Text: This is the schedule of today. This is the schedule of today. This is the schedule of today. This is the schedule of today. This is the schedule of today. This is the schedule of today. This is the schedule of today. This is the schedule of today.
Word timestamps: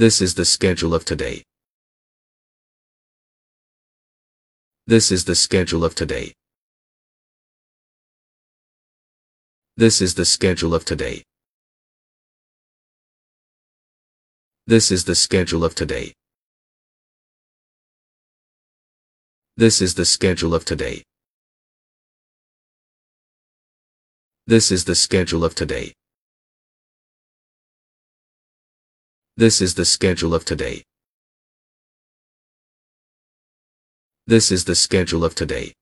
This 0.00 0.22
is 0.22 0.34
the 0.34 0.46
schedule 0.46 0.94
of 0.94 1.04
today. 1.04 1.42
This 4.86 5.12
is 5.12 5.26
the 5.26 5.34
schedule 5.34 5.84
of 5.84 5.94
today. 5.94 6.32
This 9.76 10.00
is 10.00 10.14
the 10.14 10.24
schedule 10.24 10.74
of 10.74 10.86
today. 10.86 11.22
This 14.66 14.90
is 14.90 15.04
the 15.04 15.14
schedule 15.14 15.64
of 15.64 15.74
today. 15.74 16.14
This 19.58 19.82
is 19.82 19.94
the 19.96 20.06
schedule 20.06 20.54
of 20.54 20.64
today. 20.64 21.02
This 24.46 24.72
is 24.72 24.86
the 24.86 24.94
schedule 24.94 25.44
of 25.44 25.54
today. 25.54 25.92
This 29.40 29.62
is 29.62 29.74
the 29.74 29.86
schedule 29.86 30.34
of 30.34 30.44
today. 30.44 30.82
This 34.26 34.52
is 34.52 34.66
the 34.66 34.74
schedule 34.74 35.24
of 35.24 35.34
today. 35.34 35.72